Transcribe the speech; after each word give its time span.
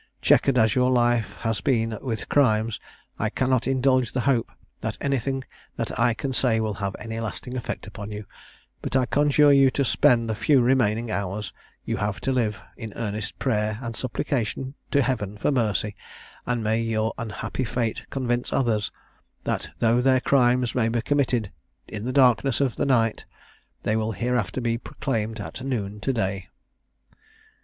Chequered 0.19 0.57
as 0.57 0.73
your 0.73 0.89
life 0.89 1.35
has 1.41 1.61
been 1.61 1.95
with 2.01 2.27
crimes, 2.27 2.79
I 3.19 3.29
cannot 3.29 3.67
indulge 3.67 4.13
the 4.13 4.21
hope, 4.21 4.51
that 4.79 4.97
anything 4.99 5.43
that 5.75 5.99
I 5.99 6.15
can 6.15 6.33
say 6.33 6.59
will 6.59 6.73
have 6.81 6.95
any 6.97 7.19
lasting 7.19 7.55
effect 7.55 7.85
upon 7.85 8.09
you; 8.09 8.25
but 8.81 8.95
I 8.95 9.05
conjure 9.05 9.53
you 9.53 9.69
to 9.69 9.85
spend 9.85 10.27
the 10.27 10.33
few 10.33 10.59
remaining 10.59 11.11
hours 11.11 11.53
you 11.85 11.97
have 11.97 12.19
to 12.21 12.31
live, 12.31 12.59
in 12.75 12.93
earnest 12.95 13.37
prayer 13.37 13.77
and 13.79 13.95
supplication 13.95 14.73
to 14.89 15.03
Heaven 15.03 15.37
for 15.37 15.51
mercy; 15.51 15.95
and 16.47 16.63
may 16.63 16.81
your 16.81 17.13
unhappy 17.19 17.63
fate 17.63 18.01
convince 18.09 18.51
others, 18.51 18.91
that 19.43 19.69
though 19.77 20.01
their 20.01 20.19
crimes 20.19 20.73
may 20.73 20.89
be 20.89 21.03
committed 21.03 21.51
in 21.87 22.05
the 22.05 22.11
darkness 22.11 22.59
of 22.59 22.75
the 22.75 22.87
night, 22.87 23.25
they 23.83 23.95
will 23.95 24.13
hereafter 24.13 24.61
be 24.61 24.79
proclaimed 24.79 25.39
at 25.39 25.63
noon 25.63 25.99
day." 25.99 26.47